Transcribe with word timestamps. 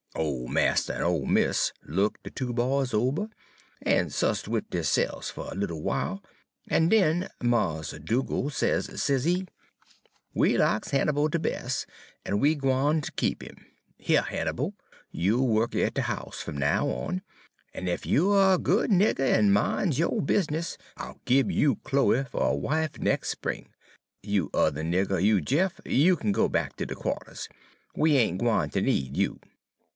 Ole 0.15 0.47
marster 0.47 0.93
en 0.93 1.01
ole 1.03 1.25
mis' 1.27 1.71
look' 1.85 2.21
de 2.23 2.31
two 2.31 2.53
boys 2.53 2.93
ober, 2.93 3.29
en 3.85 4.09
'sco'sed 4.09 4.47
wid 4.47 4.69
deyse'ves 4.69 5.31
fer 5.31 5.47
a 5.51 5.55
little 5.55 5.79
w'ile, 5.81 6.23
en 6.69 6.89
den 6.89 7.29
Mars' 7.41 7.93
Dugal' 8.03 8.49
sez, 8.49 8.87
sezee: 9.01 9.45
"'We 10.33 10.57
lacks 10.57 10.89
Hannibal 10.89 11.27
de 11.29 11.39
bes', 11.39 11.85
en 12.25 12.39
we 12.39 12.55
gwine 12.55 13.01
ter 13.01 13.11
keep 13.15 13.43
him. 13.43 13.65
Heah, 13.99 14.23
Hannibal, 14.23 14.73
you'll 15.11 15.47
wuk 15.47 15.75
at 15.75 15.93
de 15.93 16.01
house 16.01 16.41
fum 16.41 16.57
now 16.57 16.87
on. 16.89 17.21
En 17.73 17.87
ef 17.87 18.05
you 18.05 18.33
er 18.33 18.55
a 18.55 18.57
good 18.57 18.89
nigger 18.89 19.19
en 19.19 19.53
min's 19.53 19.99
yo' 19.99 20.19
bizness, 20.19 20.77
I'll 20.97 21.21
gib 21.25 21.51
you 21.51 21.75
Chloe 21.83 22.25
fer 22.25 22.39
a 22.39 22.55
wife 22.55 22.99
nex' 22.99 23.29
spring. 23.29 23.69
You 24.23 24.49
other 24.53 24.83
nigger, 24.83 25.23
you 25.23 25.41
Jeff, 25.41 25.79
you 25.85 26.17
kin 26.17 26.31
go 26.31 26.49
back 26.49 26.75
ter 26.75 26.85
de 26.85 26.95
qua'ters. 26.95 27.47
We 27.95 28.17
ain' 28.17 28.37
gwine 28.37 28.71
ter 28.71 28.81
need 28.81 29.15
you.' 29.15 29.39